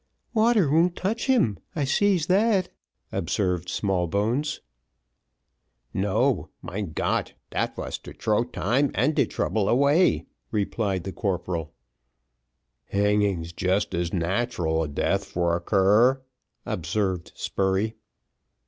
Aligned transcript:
"Water 0.33 0.71
won't 0.71 0.95
touch 0.95 1.27
him, 1.27 1.59
I 1.75 1.83
sees 1.83 2.25
that," 2.25 2.69
observed 3.11 3.69
Smallbones. 3.69 4.61
"No. 5.93 6.49
Mein 6.63 6.93
Gott, 6.93 7.33
dat 7.51 7.77
was 7.77 7.99
to 7.99 8.11
trow 8.13 8.43
time 8.43 8.89
and 8.95 9.13
de 9.15 9.27
trouble 9.27 9.69
away," 9.69 10.25
replied 10.49 11.03
the 11.03 11.13
corporal. 11.13 11.75
"Hanging's 12.85 13.53
just 13.53 13.93
as 13.93 14.11
natural 14.11 14.81
a 14.81 14.87
death 14.87 15.25
for 15.25 15.55
a 15.55 15.61
cur," 15.61 16.23
observed 16.65 17.31
Spurey. 17.35 17.93